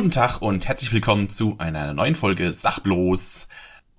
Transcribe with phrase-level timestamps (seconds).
[0.00, 3.48] Guten Tag und herzlich willkommen zu einer neuen Folge Sachbloß.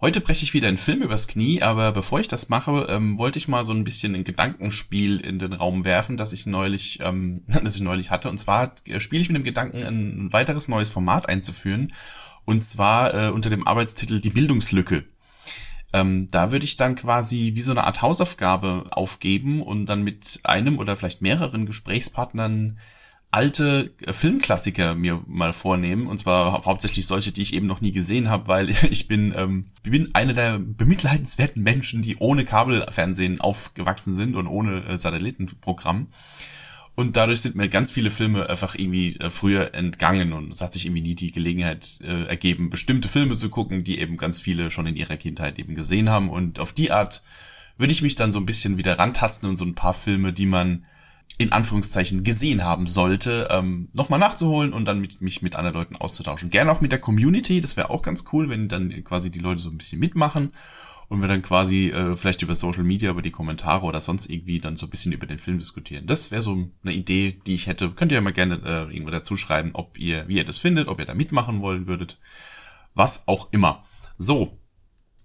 [0.01, 3.37] Heute breche ich wieder einen Film übers Knie, aber bevor ich das mache, ähm, wollte
[3.37, 7.43] ich mal so ein bisschen ein Gedankenspiel in den Raum werfen, das ich neulich, ähm,
[7.63, 8.31] das ich neulich hatte.
[8.31, 11.93] Und zwar äh, spiele ich mit dem Gedanken, ein weiteres neues Format einzuführen.
[12.45, 15.05] Und zwar äh, unter dem Arbeitstitel Die Bildungslücke.
[15.93, 20.39] Ähm, da würde ich dann quasi wie so eine Art Hausaufgabe aufgeben und dann mit
[20.45, 22.79] einem oder vielleicht mehreren Gesprächspartnern
[23.31, 27.93] alte äh, Filmklassiker mir mal vornehmen und zwar hauptsächlich solche, die ich eben noch nie
[27.93, 34.13] gesehen habe, weil ich bin ähm, bin einer der bemitleidenswerten Menschen, die ohne Kabelfernsehen aufgewachsen
[34.13, 36.07] sind und ohne äh, Satellitenprogramm.
[36.93, 40.73] Und dadurch sind mir ganz viele Filme einfach irgendwie äh, früher entgangen und es hat
[40.73, 44.69] sich irgendwie nie die Gelegenheit äh, ergeben, bestimmte Filme zu gucken, die eben ganz viele
[44.69, 46.29] schon in ihrer Kindheit eben gesehen haben.
[46.29, 47.23] Und auf die Art
[47.77, 50.45] würde ich mich dann so ein bisschen wieder rantasten und so ein paar Filme, die
[50.45, 50.85] man
[51.41, 55.95] in Anführungszeichen gesehen haben sollte, ähm, nochmal nachzuholen und dann mit, mich mit anderen Leuten
[55.95, 56.49] auszutauschen.
[56.49, 59.59] Gerne auch mit der Community, das wäre auch ganz cool, wenn dann quasi die Leute
[59.59, 60.51] so ein bisschen mitmachen
[61.07, 64.59] und wir dann quasi äh, vielleicht über Social Media, über die Kommentare oder sonst irgendwie
[64.59, 66.05] dann so ein bisschen über den Film diskutieren.
[66.07, 67.89] Das wäre so eine Idee, die ich hätte.
[67.89, 70.87] Könnt ihr ja mal gerne äh, irgendwo dazu schreiben, ob ihr, wie ihr das findet,
[70.87, 72.19] ob ihr da mitmachen wollen würdet.
[72.93, 73.83] Was auch immer.
[74.17, 74.60] So,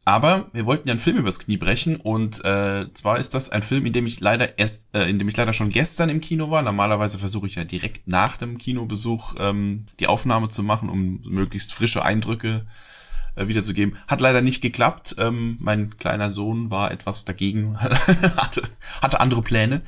[0.07, 3.65] aber wir wollten ja einen Film übers Knie brechen und äh, zwar ist das ein
[3.65, 6.49] Film, in dem ich leider erst, äh, in dem ich leider schon gestern im Kino
[6.49, 6.63] war.
[6.63, 11.75] Normalerweise versuche ich ja direkt nach dem Kinobesuch ähm, die Aufnahme zu machen, um möglichst
[11.75, 12.65] frische Eindrücke
[13.35, 13.97] äh, wiederzugeben.
[14.07, 15.17] Hat leider nicht geklappt.
[15.19, 18.63] Ähm, mein kleiner Sohn war etwas dagegen, hatte,
[19.03, 19.83] hatte andere Pläne.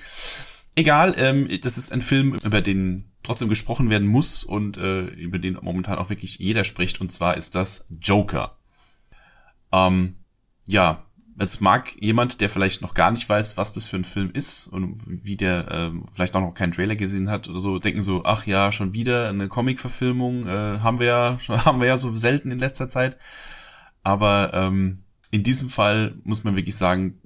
[0.74, 5.38] Egal, ähm, das ist ein Film, über den trotzdem gesprochen werden muss und äh, über
[5.38, 7.00] den momentan auch wirklich jeder spricht.
[7.00, 8.57] Und zwar ist das Joker.
[9.72, 10.16] Ähm,
[10.66, 11.04] ja,
[11.38, 14.66] es mag jemand, der vielleicht noch gar nicht weiß, was das für ein Film ist
[14.66, 18.24] und wie der äh, vielleicht auch noch keinen Trailer gesehen hat oder so, denken so,
[18.24, 22.50] ach ja, schon wieder eine Comic-Verfilmung, äh, haben wir ja, haben wir ja so selten
[22.50, 23.16] in letzter Zeit.
[24.02, 27.20] Aber ähm, in diesem Fall muss man wirklich sagen,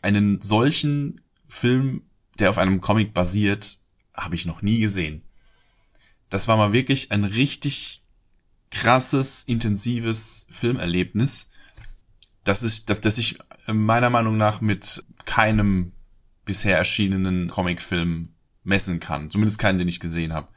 [0.00, 2.02] einen solchen Film,
[2.38, 3.80] der auf einem Comic basiert,
[4.14, 5.22] habe ich noch nie gesehen.
[6.30, 8.02] Das war mal wirklich ein richtig
[8.70, 11.50] krasses, intensives Filmerlebnis
[12.48, 15.92] dass ich, dass, dass ich meiner Meinung nach mit keinem
[16.46, 18.30] bisher erschienenen Comicfilm
[18.64, 19.30] messen kann.
[19.30, 20.48] Zumindest keinen, den ich gesehen habe.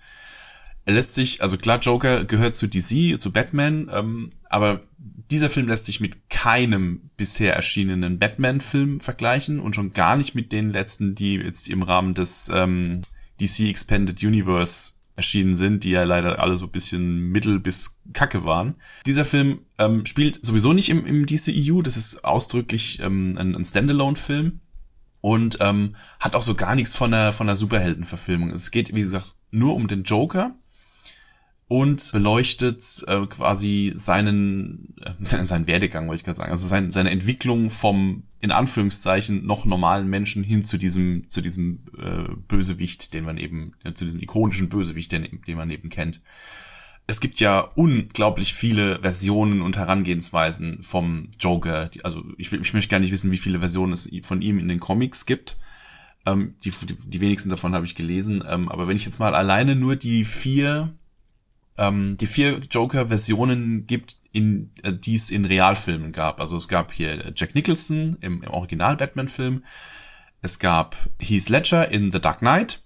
[0.85, 5.67] Er lässt sich, also klar, Joker gehört zu DC, zu Batman, ähm, aber dieser Film
[5.67, 11.13] lässt sich mit keinem bisher erschienenen Batman-Film vergleichen und schon gar nicht mit den letzten,
[11.13, 13.01] die jetzt im Rahmen des ähm,
[13.39, 18.43] DC Expanded Universe erschienen sind, die ja leider alle so ein bisschen mittel bis kacke
[18.43, 18.75] waren.
[19.05, 23.65] Dieser Film ähm, spielt sowieso nicht im, im DCEU, das ist ausdrücklich ähm, ein, ein
[23.65, 24.59] Standalone-Film
[25.21, 28.49] und ähm, hat auch so gar nichts von der, von der Superheldenverfilmung.
[28.51, 30.55] Es geht, wie gesagt, nur um den Joker
[31.71, 35.13] und beleuchtet äh, quasi seinen, äh,
[35.45, 40.09] seinen Werdegang, wollte ich gerade sagen, also sein, seine Entwicklung vom in Anführungszeichen noch normalen
[40.09, 44.67] Menschen hin zu diesem zu diesem äh, Bösewicht, den man eben äh, zu diesem ikonischen
[44.67, 46.19] Bösewicht, den, den man eben kennt.
[47.07, 51.89] Es gibt ja unglaublich viele Versionen und Herangehensweisen vom Joker.
[52.03, 54.81] Also ich, ich möchte gar nicht wissen, wie viele Versionen es von ihm in den
[54.81, 55.55] Comics gibt.
[56.25, 58.43] Ähm, die, die, die wenigsten davon habe ich gelesen.
[58.45, 60.93] Ähm, aber wenn ich jetzt mal alleine nur die vier
[61.81, 66.39] ähm, die vier Joker-Versionen gibt, in, äh, die es in Realfilmen gab.
[66.39, 69.63] Also es gab hier Jack Nicholson im, im Original-Batman-Film.
[70.41, 72.81] Es gab Heath Ledger in The Dark Knight.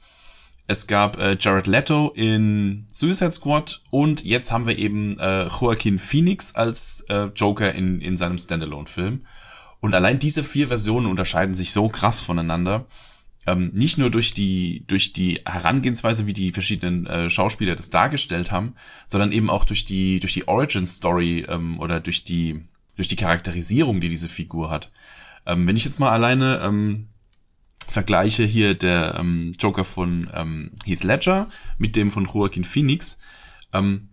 [0.67, 5.99] Es gab äh, Jared Leto in Suicide Squad und jetzt haben wir eben äh, Joaquin
[5.99, 9.25] Phoenix als äh, Joker in, in seinem Standalone-Film.
[9.81, 12.87] Und allein diese vier Versionen unterscheiden sich so krass voneinander
[13.47, 18.51] ähm, nicht nur durch die durch die Herangehensweise, wie die verschiedenen äh, Schauspieler das dargestellt
[18.51, 18.73] haben,
[19.07, 23.15] sondern eben auch durch die durch die Origin Story ähm, oder durch die durch die
[23.15, 24.91] Charakterisierung, die diese Figur hat.
[25.45, 27.09] Ähm, wenn ich jetzt mal alleine ähm,
[27.87, 31.47] vergleiche hier der ähm, Joker von ähm, Heath Ledger
[31.77, 33.19] mit dem von Joaquin Phoenix,
[33.73, 34.09] ähm,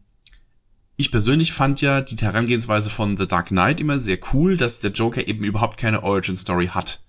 [0.96, 4.92] ich persönlich fand ja die Herangehensweise von The Dark Knight immer sehr cool, dass der
[4.92, 7.02] Joker eben überhaupt keine Origin Story hat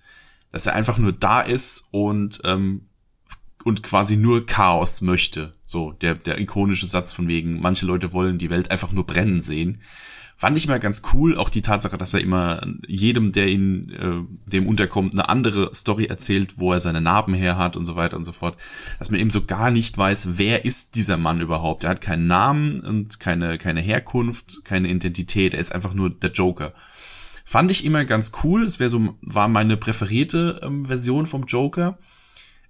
[0.54, 2.88] dass er einfach nur da ist und ähm,
[3.66, 5.52] und quasi nur Chaos möchte.
[5.66, 9.42] So der der ikonische Satz von wegen manche Leute wollen die Welt einfach nur brennen
[9.42, 9.82] sehen.
[10.36, 14.52] Fand ich mal ganz cool, auch die Tatsache, dass er immer jedem, der ihn äh,
[14.52, 18.18] dem unterkommt, eine andere Story erzählt, wo er seine Narben her hat und so weiter
[18.18, 18.58] und so fort.
[19.00, 21.84] Dass man eben so gar nicht weiß, wer ist dieser Mann überhaupt.
[21.84, 25.54] Er hat keinen Namen und keine, keine Herkunft, keine Identität.
[25.54, 26.74] Er ist einfach nur der Joker.
[27.44, 28.63] Fand ich immer ganz cool.
[28.63, 31.98] Das wäre so, war meine präferierte ähm, Version vom Joker.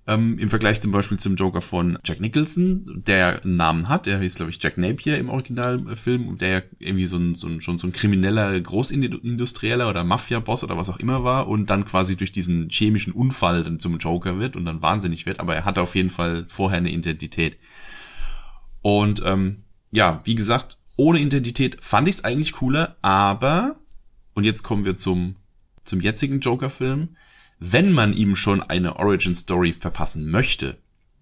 [0.05, 4.19] Ähm, Im Vergleich zum Beispiel zum Joker von Jack Nicholson, der einen Namen hat, der
[4.19, 7.77] hieß, glaube ich, Jack Napier im Originalfilm, der ja irgendwie so ein, so ein, schon
[7.77, 12.33] so ein krimineller Großindustrieller oder Mafia-Boss oder was auch immer war und dann quasi durch
[12.33, 15.95] diesen chemischen Unfall dann zum Joker wird und dann wahnsinnig wird, aber er hatte auf
[15.95, 17.57] jeden Fall vorher eine Identität.
[18.81, 23.77] Und ähm, ja, wie gesagt, ohne Identität fand ich es eigentlich cooler, aber,
[24.33, 25.35] und jetzt kommen wir zum,
[25.81, 27.15] zum jetzigen Joker-Film,
[27.59, 30.77] wenn man ihm schon eine Origin Story verpassen möchte,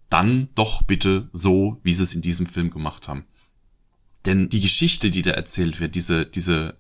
[0.10, 3.26] dann doch bitte so, wie sie es in diesem Film gemacht haben.
[4.26, 6.78] Denn die Geschichte, die da erzählt wird, diese, diese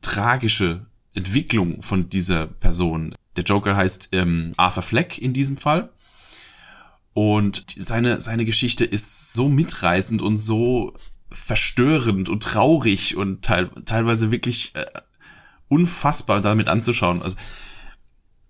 [0.00, 5.92] tragische Entwicklung von dieser Person, der Joker heißt ähm, Arthur Fleck in diesem Fall.
[7.14, 10.92] Und seine, seine Geschichte ist so mitreißend und so
[11.30, 14.86] verstörend und traurig und teil, teilweise wirklich äh,
[15.68, 17.22] unfassbar damit anzuschauen.
[17.22, 17.36] Also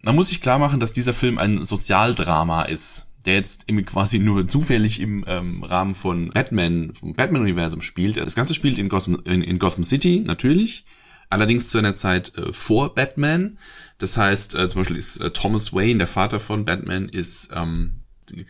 [0.03, 4.47] man muss sich klar machen, dass dieser Film ein Sozialdrama ist, der jetzt quasi nur
[4.47, 8.17] zufällig im ähm, Rahmen von Batman, vom Batman-Universum spielt.
[8.17, 10.85] Das Ganze spielt in Gotham, in, in Gotham City, natürlich.
[11.31, 13.59] Allerdings zu einer Zeit äh, vor Batman.
[13.99, 18.01] Das heißt, äh, zum Beispiel ist äh, Thomas Wayne, der Vater von Batman, ist ähm,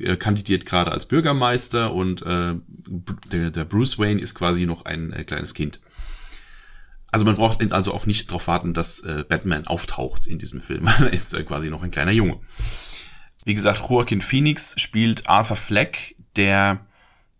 [0.00, 2.54] äh, kandidiert gerade als Bürgermeister und äh,
[3.32, 5.80] der, der Bruce Wayne ist quasi noch ein äh, kleines Kind.
[7.10, 10.86] Also man braucht also auch nicht darauf warten, dass äh, Batman auftaucht in diesem Film.
[10.98, 12.38] er ist äh, quasi noch ein kleiner Junge.
[13.44, 16.84] Wie gesagt, Joaquin Phoenix spielt Arthur Fleck, der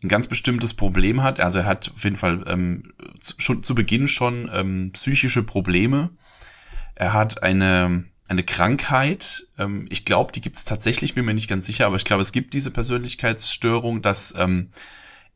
[0.02, 1.40] ein ganz bestimmtes Problem hat.
[1.40, 6.10] Also er hat auf jeden Fall ähm, schon zu Beginn schon ähm, psychische Probleme.
[6.94, 9.46] Er hat eine eine Krankheit.
[9.58, 12.22] Ähm, ich glaube, die gibt es tatsächlich, bin mir nicht ganz sicher, aber ich glaube,
[12.22, 14.70] es gibt diese Persönlichkeitsstörung, dass ähm,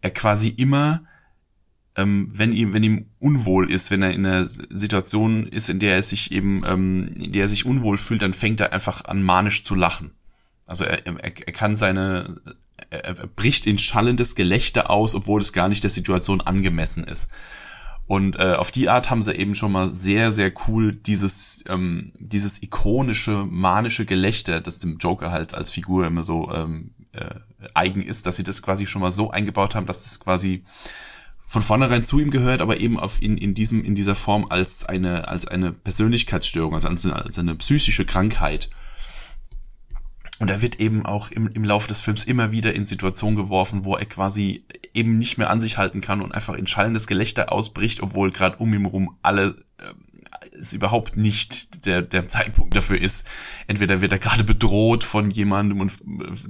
[0.03, 1.03] er quasi immer
[1.97, 5.97] ähm, wenn ihm, wenn ihm unwohl ist, wenn er in einer Situation ist, in der
[5.97, 9.23] er sich eben, ähm, in der er sich unwohl fühlt, dann fängt er einfach an
[9.23, 10.13] manisch zu lachen.
[10.67, 12.41] Also er, er, er kann seine,
[12.89, 17.31] er, er bricht in schallendes Gelächter aus, obwohl es gar nicht der Situation angemessen ist.
[18.07, 22.13] Und äh, auf die Art haben sie eben schon mal sehr, sehr cool dieses, ähm,
[22.19, 27.35] dieses ikonische, manische Gelächter, das dem Joker halt als Figur immer so ähm, äh,
[27.75, 30.65] eigen ist, dass sie das quasi schon mal so eingebaut haben, dass das quasi
[31.53, 34.87] von vornherein zu ihm gehört, aber eben auf in, in diesem, in dieser Form als
[34.87, 38.71] eine, als eine Persönlichkeitsstörung, also als eine, als eine psychische Krankheit.
[40.39, 43.85] Und er wird eben auch im, im Laufe des Films immer wieder in Situationen geworfen,
[43.85, 44.65] wo er quasi
[44.95, 48.57] eben nicht mehr an sich halten kann und einfach in schallendes Gelächter ausbricht, obwohl gerade
[48.57, 49.93] um ihn herum alle äh,
[50.63, 53.27] es überhaupt nicht der, der Zeitpunkt dafür ist.
[53.67, 55.93] Entweder wird er gerade bedroht von jemandem und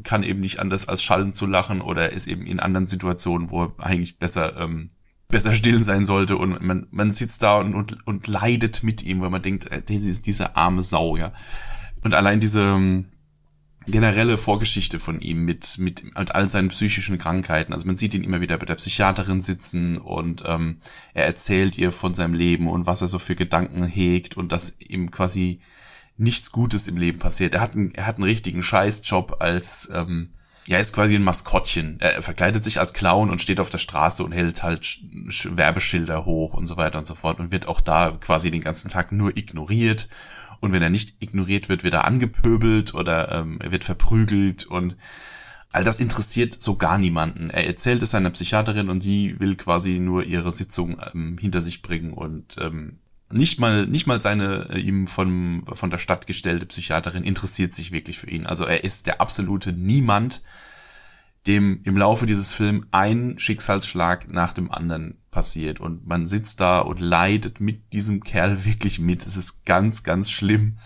[0.05, 3.65] kann eben nicht anders als schallen zu lachen oder ist eben in anderen Situationen, wo
[3.65, 4.91] er eigentlich besser ähm,
[5.29, 9.23] besser still sein sollte und man, man sitzt da und, und, und leidet mit ihm,
[9.23, 11.33] weil man denkt, äh, das ist diese arme Sau, ja.
[12.05, 13.07] Und allein diese ähm,
[13.87, 17.73] generelle Vorgeschichte von ihm mit, mit, mit all seinen psychischen Krankheiten.
[17.73, 20.79] Also man sieht ihn immer wieder bei der Psychiaterin sitzen und ähm,
[21.15, 24.77] er erzählt ihr von seinem Leben und was er so für Gedanken hegt und dass
[24.81, 25.61] ihm quasi
[26.17, 27.55] nichts Gutes im Leben passiert.
[27.55, 30.31] Er hat einen, er hat einen richtigen Scheißjob als ähm,
[30.67, 31.99] ja, ist quasi ein Maskottchen.
[31.99, 35.01] Er verkleidet sich als Clown und steht auf der Straße und hält halt
[35.45, 38.89] Werbeschilder hoch und so weiter und so fort und wird auch da quasi den ganzen
[38.89, 40.09] Tag nur ignoriert.
[40.63, 44.97] Und wenn er nicht ignoriert wird, wird er angepöbelt oder ähm, er wird verprügelt und
[45.73, 47.51] all das interessiert so gar niemanden.
[47.51, 51.83] Er erzählt es seiner Psychiaterin und sie will quasi nur ihre Sitzung ähm, hinter sich
[51.83, 52.99] bringen und ähm,
[53.33, 57.91] nicht mal, nicht mal seine äh, ihm von, von der Stadt gestellte Psychiaterin interessiert sich
[57.91, 58.47] wirklich für ihn.
[58.47, 60.43] Also er ist der absolute Niemand,
[61.47, 65.81] dem im Laufe dieses Films ein Schicksalsschlag nach dem anderen passiert.
[65.81, 69.27] Und man sitzt da und leidet mit diesem Kerl wirklich mit.
[69.27, 70.79] Es ist ganz, ganz schlimm.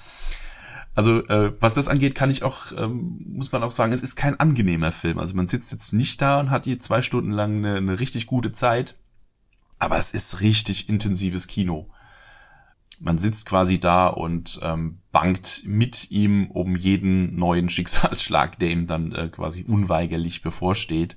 [0.94, 4.16] Also äh, was das angeht, kann ich auch, ähm, muss man auch sagen, es ist
[4.16, 5.18] kein angenehmer Film.
[5.18, 8.26] Also man sitzt jetzt nicht da und hat hier zwei Stunden lang eine, eine richtig
[8.26, 8.98] gute Zeit.
[9.78, 11.90] Aber es ist richtig intensives Kino
[13.00, 18.86] man sitzt quasi da und ähm, bangt mit ihm um jeden neuen Schicksalsschlag, der ihm
[18.86, 21.16] dann äh, quasi unweigerlich bevorsteht.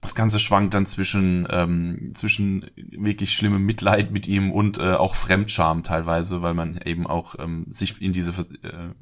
[0.00, 5.14] Das Ganze schwankt dann zwischen, ähm, zwischen wirklich schlimmem Mitleid mit ihm und äh, auch
[5.14, 8.92] Fremdscham teilweise, weil man eben auch ähm, sich in diese, äh,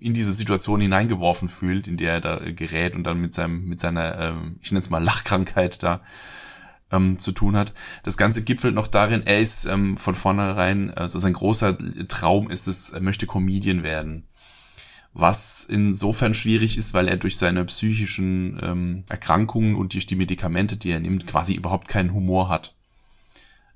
[0.00, 3.78] in diese Situation hineingeworfen fühlt, in der er da gerät und dann mit seinem, mit
[3.78, 6.00] seiner, äh, ich nenne es mal Lachkrankheit da
[6.90, 7.72] ähm, zu tun hat.
[8.02, 11.76] Das Ganze gipfelt noch darin, er ist ähm, von vornherein, also sein großer
[12.08, 14.26] Traum ist es, er möchte Comedian werden.
[15.12, 20.76] Was insofern schwierig ist, weil er durch seine psychischen ähm, Erkrankungen und durch die Medikamente,
[20.76, 22.76] die er nimmt, quasi überhaupt keinen Humor hat.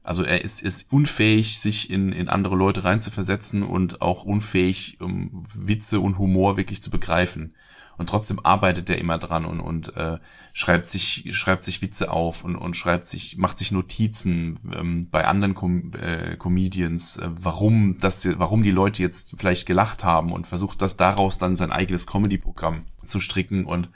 [0.04, 5.30] Also er ist, ist unfähig, sich in, in andere Leute reinzuversetzen und auch unfähig, um
[5.54, 7.54] Witze und Humor wirklich zu begreifen.
[7.96, 10.18] Und trotzdem arbeitet er immer dran und, und äh,
[10.52, 15.26] schreibt sich, schreibt sich Witze auf und, und schreibt sich, macht sich Notizen ähm, bei
[15.26, 20.46] anderen Com äh, Comedians, äh, warum das, warum die Leute jetzt vielleicht gelacht haben und
[20.46, 23.90] versucht das daraus dann sein eigenes Comedy-Programm zu stricken und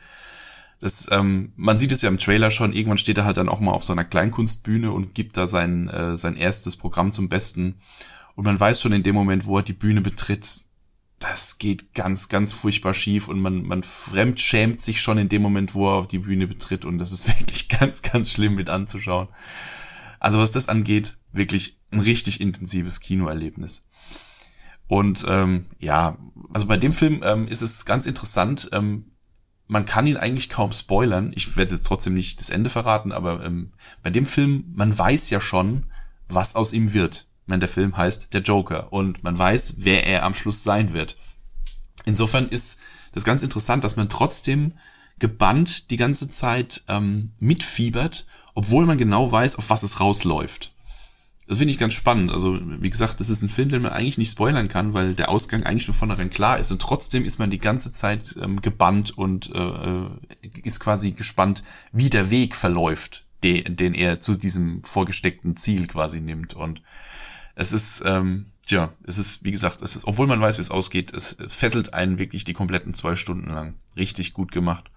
[0.80, 3.60] das, ähm, man sieht es ja im Trailer schon, irgendwann steht er halt dann auch
[3.60, 7.80] mal auf so einer Kleinkunstbühne und gibt da sein, äh, sein erstes Programm zum Besten.
[8.36, 10.67] Und man weiß schon in dem Moment, wo er die Bühne betritt,
[11.18, 15.74] das geht ganz, ganz furchtbar schief und man, man fremdschämt sich schon in dem Moment,
[15.74, 19.28] wo er die Bühne betritt und das ist wirklich ganz, ganz schlimm mit anzuschauen.
[20.20, 23.86] Also was das angeht, wirklich ein richtig intensives Kinoerlebnis.
[24.86, 26.16] Und ähm, ja,
[26.52, 28.70] also bei dem Film ähm, ist es ganz interessant.
[28.72, 29.12] Ähm,
[29.66, 31.32] man kann ihn eigentlich kaum spoilern.
[31.36, 33.72] Ich werde jetzt trotzdem nicht das Ende verraten, aber ähm,
[34.02, 35.86] bei dem Film, man weiß ja schon,
[36.28, 37.27] was aus ihm wird.
[37.48, 41.16] Meine, der Film heißt Der Joker und man weiß, wer er am Schluss sein wird.
[42.04, 42.78] Insofern ist
[43.12, 44.74] das ganz interessant, dass man trotzdem
[45.18, 50.72] gebannt die ganze Zeit ähm, mitfiebert, obwohl man genau weiß, auf was es rausläuft.
[51.46, 52.30] Das finde ich ganz spannend.
[52.30, 55.30] Also, wie gesagt, das ist ein Film, den man eigentlich nicht spoilern kann, weil der
[55.30, 56.70] Ausgang eigentlich schon vornherein klar ist.
[56.70, 61.62] Und trotzdem ist man die ganze Zeit ähm, gebannt und äh, äh ist quasi gespannt,
[61.92, 66.52] wie der Weg verläuft, den, den er zu diesem vorgesteckten Ziel quasi nimmt.
[66.52, 66.82] Und
[67.58, 70.70] es ist, ähm, tja, es ist, wie gesagt, es ist, obwohl man weiß, wie es
[70.70, 73.74] ausgeht, es fesselt einen wirklich die kompletten zwei Stunden lang.
[73.96, 74.90] Richtig gut gemacht.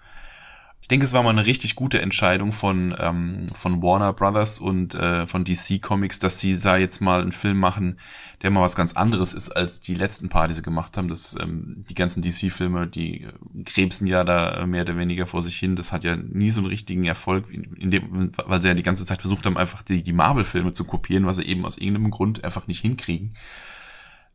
[0.81, 4.95] Ich denke, es war mal eine richtig gute Entscheidung von, ähm, von Warner Brothers und
[4.95, 7.99] äh, von DC Comics, dass sie da jetzt mal einen Film machen,
[8.41, 11.07] der mal was ganz anderes ist als die letzten paar, die sie gemacht haben.
[11.07, 13.27] Das, ähm, die ganzen DC-Filme, die
[13.63, 15.75] krebsen ja da mehr oder weniger vor sich hin.
[15.75, 19.05] Das hat ja nie so einen richtigen Erfolg, in dem, weil sie ja die ganze
[19.05, 22.43] Zeit versucht haben, einfach die, die Marvel-Filme zu kopieren, was sie eben aus irgendeinem Grund
[22.43, 23.35] einfach nicht hinkriegen.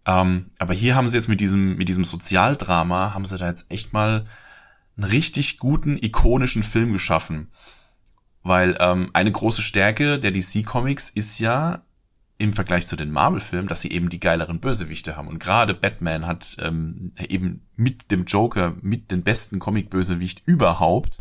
[0.07, 3.71] Ähm, aber hier haben sie jetzt mit diesem, mit diesem Sozialdrama, haben sie da jetzt
[3.73, 4.25] echt mal
[4.97, 7.49] einen richtig guten, ikonischen Film geschaffen.
[8.43, 11.83] Weil ähm, eine große Stärke der DC-Comics ist ja
[12.39, 15.29] im Vergleich zu den Marvel-Filmen, dass sie eben die geileren Bösewichte haben.
[15.29, 21.19] Und gerade Batman hat ähm, eben mit dem Joker mit den besten Comic-Bösewicht überhaupt.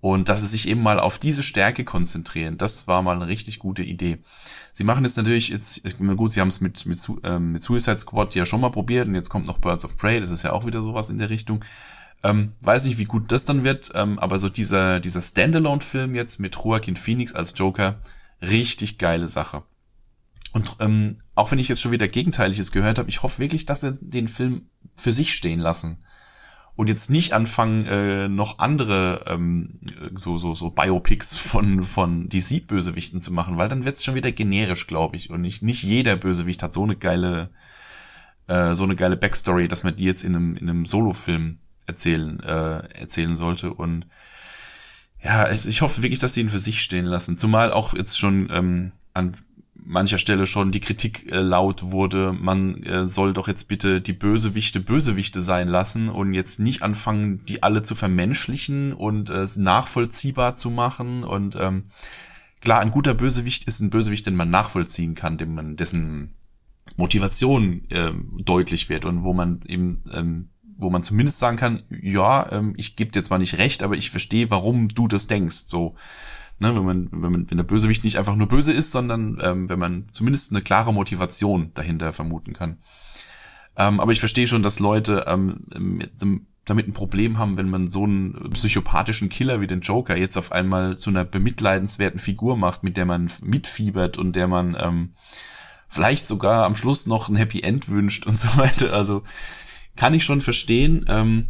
[0.00, 3.58] Und dass sie sich eben mal auf diese Stärke konzentrieren, das war mal eine richtig
[3.58, 4.18] gute Idee.
[4.74, 8.34] Sie machen jetzt natürlich jetzt, gut, sie haben es mit, mit, ähm, mit Suicide Squad
[8.34, 10.66] ja schon mal probiert und jetzt kommt noch Birds of Prey, das ist ja auch
[10.66, 11.64] wieder sowas in der Richtung.
[12.24, 16.40] Ähm, weiß nicht, wie gut das dann wird, ähm, aber so dieser, dieser Standalone-Film jetzt
[16.40, 18.00] mit Joaquin Phoenix als Joker,
[18.40, 19.62] richtig geile Sache.
[20.54, 23.82] Und ähm, auch wenn ich jetzt schon wieder Gegenteiliges gehört habe, ich hoffe wirklich, dass
[23.82, 25.98] sie den Film für sich stehen lassen.
[26.76, 29.78] Und jetzt nicht anfangen, äh, noch andere ähm,
[30.14, 34.86] so, so, so Biopics von, von DC-Bösewichten zu machen, weil dann wird's schon wieder generisch,
[34.86, 35.28] glaube ich.
[35.28, 37.50] Und nicht, nicht jeder Bösewicht hat so eine geile,
[38.46, 42.40] äh, so eine geile Backstory, dass man die jetzt in einem, in einem Solo-Film erzählen,
[42.40, 43.72] äh, erzählen sollte.
[43.72, 44.06] Und
[45.22, 47.38] ja, ich, ich hoffe wirklich, dass sie ihn für sich stehen lassen.
[47.38, 49.32] Zumal auch jetzt schon ähm, an
[49.84, 54.12] mancher Stelle schon die Kritik äh, laut wurde, man äh, soll doch jetzt bitte die
[54.12, 60.56] Bösewichte Bösewichte sein lassen und jetzt nicht anfangen, die alle zu vermenschlichen und äh, nachvollziehbar
[60.56, 61.22] zu machen.
[61.22, 61.84] Und ähm,
[62.60, 66.34] klar, ein guter Bösewicht ist ein Bösewicht, den man nachvollziehen kann, dem man dessen
[66.96, 72.50] Motivation äh, deutlich wird und wo man eben ähm, wo man zumindest sagen kann, ja,
[72.52, 75.64] ähm, ich gebe dir zwar nicht recht, aber ich verstehe, warum du das denkst.
[75.66, 75.94] So,
[76.58, 79.68] ne, wenn man, wenn man, wenn der Bösewicht nicht einfach nur böse ist, sondern ähm,
[79.68, 82.78] wenn man zumindest eine klare Motivation dahinter vermuten kann.
[83.76, 86.12] Ähm, aber ich verstehe schon, dass Leute ähm, mit,
[86.64, 90.52] damit ein Problem haben, wenn man so einen psychopathischen Killer wie den Joker jetzt auf
[90.52, 95.10] einmal zu einer bemitleidenswerten Figur macht, mit der man mitfiebert und der man ähm,
[95.88, 98.92] vielleicht sogar am Schluss noch ein Happy End wünscht und so weiter.
[98.92, 99.22] Also
[99.96, 101.04] kann ich schon verstehen.
[101.08, 101.46] Ähm,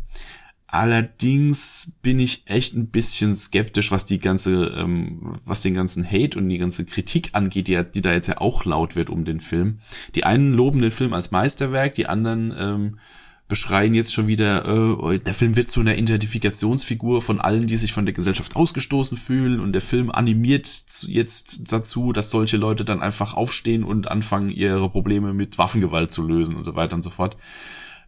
[0.67, 6.39] allerdings bin ich echt ein bisschen skeptisch, was die ganze, ähm, was den ganzen Hate
[6.39, 9.41] und die ganze Kritik angeht, die, die da jetzt ja auch laut wird um den
[9.41, 9.79] Film.
[10.15, 12.99] Die einen loben den Film als Meisterwerk, die anderen ähm,
[13.47, 17.93] beschreien jetzt schon wieder, äh, der Film wird zu einer Identifikationsfigur von allen, die sich
[17.93, 20.67] von der Gesellschaft ausgestoßen fühlen und der Film animiert
[21.07, 26.27] jetzt dazu, dass solche Leute dann einfach aufstehen und anfangen, ihre Probleme mit Waffengewalt zu
[26.27, 27.37] lösen und so weiter und so fort.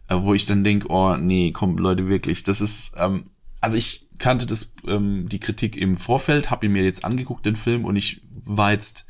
[0.07, 4.07] Äh, wo ich dann denk, oh nee, komm Leute wirklich, das ist, ähm, also ich
[4.19, 7.95] kannte das ähm, die Kritik im Vorfeld, habe ihn mir jetzt angeguckt den Film und
[7.95, 9.05] ich war jetzt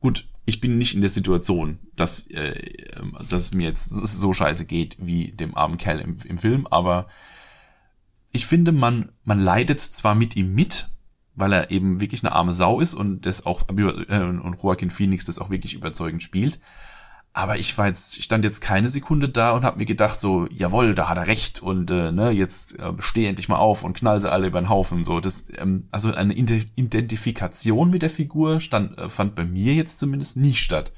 [0.00, 2.52] gut, ich bin nicht in der Situation, dass äh,
[2.96, 7.08] ähm, dass mir jetzt so scheiße geht wie dem armen Kerl im, im Film, aber
[8.32, 10.90] ich finde man man leidet zwar mit ihm mit,
[11.34, 15.24] weil er eben wirklich eine arme Sau ist und das auch äh, und Joaquin Phoenix
[15.24, 16.60] das auch wirklich überzeugend spielt,
[17.36, 20.94] Aber ich war jetzt, stand jetzt keine Sekunde da und habe mir gedacht, so, jawohl,
[20.94, 24.20] da hat er recht und äh, ne, jetzt äh, steh endlich mal auf und knall
[24.20, 25.04] sie alle über den Haufen.
[25.04, 29.98] So, das, ähm, also eine Identifikation mit der Figur stand, äh, fand bei mir jetzt
[29.98, 30.92] zumindest nie statt.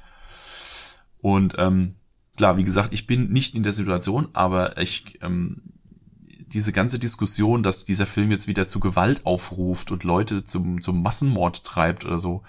[1.19, 1.95] Und ähm,
[2.37, 5.63] klar, wie gesagt, ich bin nicht in der Situation, aber ich ähm,
[6.53, 11.01] diese ganze Diskussion, dass dieser Film jetzt wieder zu Gewalt aufruft und Leute zum, zum
[11.01, 12.43] Massenmord treibt oder so,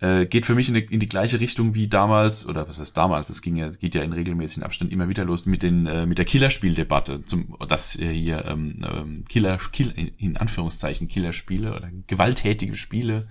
[0.00, 2.96] äh, geht für mich in die, in die gleiche Richtung wie damals, oder was heißt
[2.96, 6.06] damals, das ging ja, geht ja in regelmäßigen Abständen immer wieder los mit den, äh,
[6.06, 12.76] mit der Killerspieldebatte, zum, dass hier ähm, ähm, Killer, Kill, in Anführungszeichen Killerspiele oder gewalttätige
[12.76, 13.28] Spiele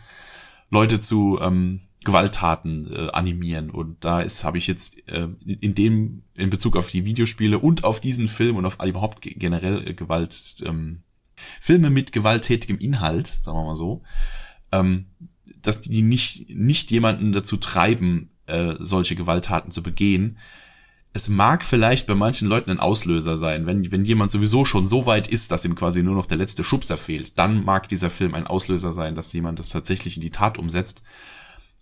[0.70, 3.70] Leute zu ähm, Gewalttaten äh, animieren.
[3.70, 7.84] Und da ist, habe ich jetzt äh, in dem, in Bezug auf die Videospiele und
[7.84, 11.02] auf diesen Film und auf überhaupt generell äh, Gewalt, ähm,
[11.60, 14.04] Filme mit gewalttätigem Inhalt, sagen wir mal so,
[14.72, 15.08] ähm,
[15.62, 20.38] dass die nicht, nicht jemanden dazu treiben, äh, solche Gewalttaten zu begehen.
[21.12, 25.06] Es mag vielleicht bei manchen Leuten ein Auslöser sein, wenn, wenn jemand sowieso schon so
[25.06, 28.36] weit ist, dass ihm quasi nur noch der letzte Schubser fehlt, dann mag dieser Film
[28.36, 31.04] ein Auslöser sein, dass jemand das tatsächlich in die Tat umsetzt.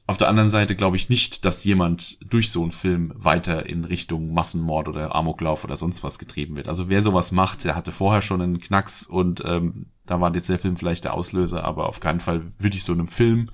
[0.10, 3.84] Auf der anderen Seite glaube ich nicht, dass jemand durch so einen Film weiter in
[3.84, 6.70] Richtung Massenmord oder Amoklauf oder sonst was getrieben wird.
[6.70, 10.50] Also wer sowas macht, der hatte vorher schon einen Knacks und ähm, da war jetzt
[10.50, 13.50] der Film vielleicht der Auslöser, aber auf keinen Fall würde ich so einem Film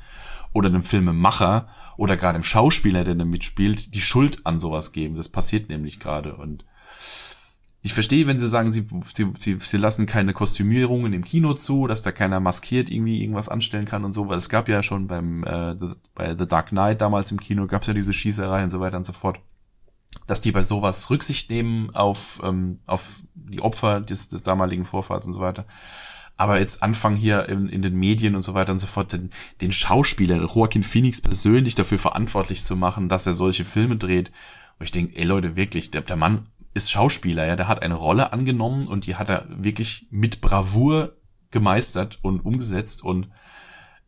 [0.53, 1.67] oder einem Filmemacher
[1.97, 5.15] oder gerade einem Schauspieler, der da mitspielt, die Schuld an sowas geben.
[5.15, 6.63] Das passiert nämlich gerade und
[7.85, 8.87] ich verstehe, wenn sie sagen, sie,
[9.37, 13.83] sie, sie lassen keine Kostümierungen im Kino zu, dass da keiner maskiert irgendwie irgendwas anstellen
[13.83, 15.75] kann und so, weil es gab ja schon beim äh,
[16.15, 18.95] bei The Dark Knight damals im Kino gab es ja diese Schießerei und so weiter
[18.95, 19.41] und so fort,
[20.27, 25.27] dass die bei sowas Rücksicht nehmen auf ähm, auf die Opfer des, des damaligen Vorfalls
[25.27, 25.65] und so weiter.
[26.35, 29.29] Aber jetzt anfangen hier in, in den Medien und so weiter und so fort, den,
[29.61, 34.31] den Schauspieler Joaquin Phoenix persönlich dafür verantwortlich zu machen, dass er solche Filme dreht.
[34.79, 37.93] Und ich denke, ey Leute, wirklich, der, der Mann ist Schauspieler, ja, der hat eine
[37.93, 41.15] Rolle angenommen und die hat er wirklich mit Bravour
[41.51, 43.29] gemeistert und umgesetzt und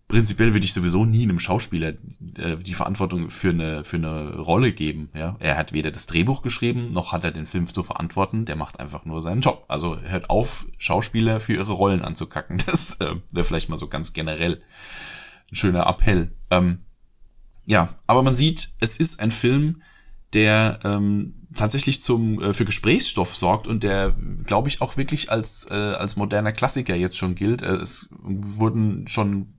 [0.08, 1.94] prinzipiell würde ich sowieso nie einem Schauspieler
[2.38, 5.36] äh, die Verantwortung für eine für eine Rolle geben, ja.
[5.40, 8.80] Er hat weder das Drehbuch geschrieben, noch hat er den Film zu verantworten, der macht
[8.80, 9.66] einfach nur seinen Job.
[9.68, 12.62] Also hört auf, Schauspieler für ihre Rollen anzukacken.
[12.66, 14.62] Das äh, wäre vielleicht mal so ganz generell
[15.52, 16.32] ein schöner Appell.
[16.50, 16.80] Ähm,
[17.66, 19.82] ja, aber man sieht, es ist ein Film,
[20.34, 24.14] der ähm, tatsächlich zum äh, für Gesprächsstoff sorgt und der,
[24.46, 27.62] glaube ich, auch wirklich als äh, als moderner Klassiker jetzt schon gilt.
[27.62, 29.55] Äh, es wurden schon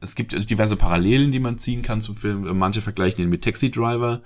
[0.00, 2.56] es gibt diverse Parallelen, die man ziehen kann zum Film.
[2.58, 4.20] Manche vergleichen ihn mit Taxi Driver.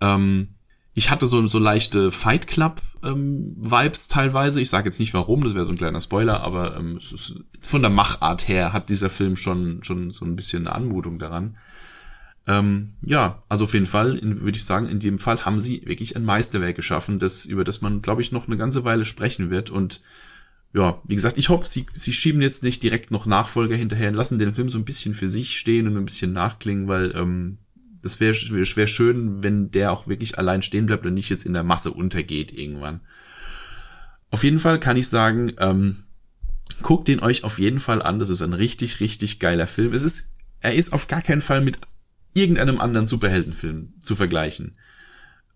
[0.00, 0.48] Ähm,
[0.94, 3.56] ich hatte so so leichte Fight Club ähm,
[4.08, 4.60] teilweise.
[4.60, 7.82] Ich sage jetzt nicht warum, das wäre so ein kleiner Spoiler, aber ähm, ist, von
[7.82, 11.56] der Machart her hat dieser Film schon schon so ein bisschen eine Anmutung daran.
[12.46, 16.16] Ähm, ja, also auf jeden Fall, würde ich sagen, in dem Fall haben sie wirklich
[16.16, 19.70] ein Meisterwerk geschaffen, das, über das man, glaube ich, noch eine ganze Weile sprechen wird.
[19.70, 20.00] Und
[20.74, 24.14] ja, wie gesagt, ich hoffe, sie, sie schieben jetzt nicht direkt noch Nachfolger hinterher und
[24.14, 27.58] lassen den Film so ein bisschen für sich stehen und ein bisschen nachklingen, weil ähm,
[28.02, 31.52] das wäre wär schön, wenn der auch wirklich allein stehen bleibt und nicht jetzt in
[31.52, 33.00] der Masse untergeht irgendwann.
[34.30, 36.04] Auf jeden Fall kann ich sagen, ähm,
[36.82, 38.18] guckt den euch auf jeden Fall an.
[38.18, 39.92] Das ist ein richtig, richtig geiler Film.
[39.92, 41.78] Es ist, er ist auf gar keinen Fall mit
[42.34, 44.76] irgendeinem anderen Superheldenfilm zu vergleichen.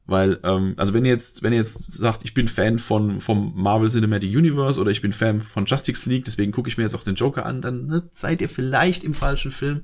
[0.06, 3.52] Weil, ähm, also wenn ihr jetzt, wenn ihr jetzt sagt, ich bin Fan von vom
[3.60, 6.94] Marvel Cinematic Universe oder ich bin Fan von Justice League, deswegen gucke ich mir jetzt
[6.94, 9.82] auch den Joker an, dann ne, seid ihr vielleicht im falschen Film.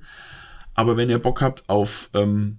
[0.75, 2.59] Aber wenn ihr Bock habt auf ähm,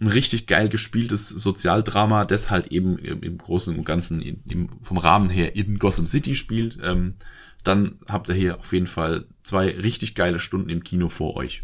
[0.00, 4.98] ein richtig geil gespieltes Sozialdrama, das halt eben im Großen und Ganzen in, im, vom
[4.98, 7.14] Rahmen her in Gotham City spielt, ähm,
[7.62, 11.62] dann habt ihr hier auf jeden Fall zwei richtig geile Stunden im Kino vor euch.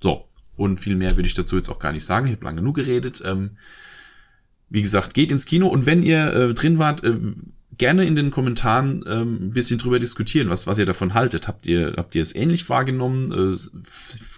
[0.00, 2.26] So, und viel mehr will ich dazu jetzt auch gar nicht sagen.
[2.26, 3.22] Ich habe lange genug geredet.
[3.24, 3.56] Ähm,
[4.74, 7.14] wie gesagt, geht ins Kino und wenn ihr äh, drin wart, äh,
[7.78, 11.46] gerne in den Kommentaren ähm, ein bisschen drüber diskutieren, was, was ihr davon haltet.
[11.46, 13.30] Habt ihr, habt ihr es ähnlich wahrgenommen?
[13.30, 13.56] Äh,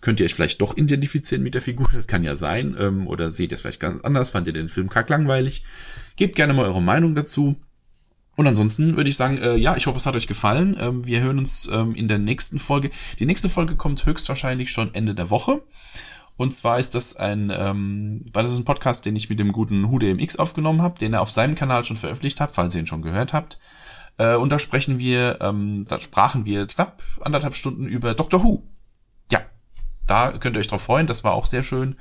[0.03, 1.89] könnt ihr euch vielleicht doch identifizieren mit der Figur?
[1.91, 2.77] Das kann ja sein.
[2.79, 4.29] Ähm, oder seht ihr es vielleicht ganz anders?
[4.29, 5.65] Fand ihr den Film kack langweilig?
[6.17, 7.57] Gebt gerne mal eure Meinung dazu.
[8.37, 10.77] Und ansonsten würde ich sagen, äh, ja, ich hoffe, es hat euch gefallen.
[10.79, 12.91] Ähm, wir hören uns ähm, in der nächsten Folge.
[13.19, 15.63] Die nächste Folge kommt höchstwahrscheinlich schon Ende der Woche.
[16.37, 19.89] Und zwar ist das ein, ähm, war das ein Podcast, den ich mit dem guten
[19.89, 23.03] HuDMX aufgenommen habe, den er auf seinem Kanal schon veröffentlicht hat, falls ihr ihn schon
[23.03, 23.59] gehört habt.
[24.19, 28.63] Äh, und da sprechen wir, ähm, da sprachen wir knapp anderthalb Stunden über Doctor Who.
[29.31, 29.41] Ja,
[30.07, 31.97] da könnt ihr euch drauf freuen, das war auch sehr schön.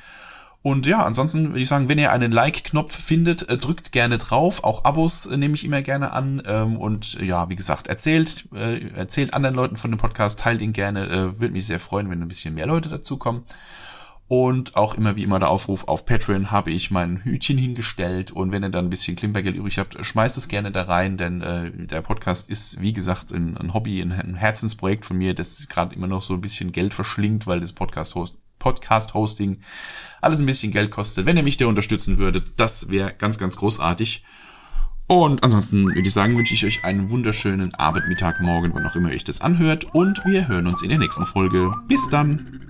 [0.62, 4.64] Und ja, ansonsten würde ich sagen, wenn ihr einen Like-Knopf findet, äh, drückt gerne drauf.
[4.64, 6.42] Auch Abos äh, nehme ich immer gerne an.
[6.48, 10.74] Ähm, und ja, wie gesagt, erzählt, äh, erzählt anderen Leuten von dem Podcast, teilt ihn
[10.74, 11.40] gerne.
[11.40, 13.44] Würde mich sehr freuen, wenn ein bisschen mehr Leute dazukommen.
[14.28, 18.52] Und auch immer wie immer der Aufruf auf Patreon habe ich mein Hütchen hingestellt und
[18.52, 21.72] wenn ihr dann ein bisschen Klimpergeld übrig habt, schmeißt es gerne da rein, denn äh,
[21.72, 25.94] der Podcast ist, wie gesagt, ein, ein Hobby, ein, ein, Herzensprojekt von mir, das gerade
[25.94, 29.58] immer noch so ein bisschen Geld verschlingt, weil das Podcast-Hosting Podcast -Hosting
[30.22, 31.28] alles ein bisschen Geld kostet.
[31.28, 34.24] Wenn ihr mich da unterstützen würdet, das wäre ganz, ganz großartig.
[35.08, 38.96] Und ansonsten würde ich sagen, wünsche ich euch einen wunderschönen Abend, Mittag, Morgen, wann auch
[38.96, 39.94] immer ihr euch das anhört.
[39.94, 41.72] Und wir hören uns in der nächsten Folge.
[41.88, 42.65] Bis dann!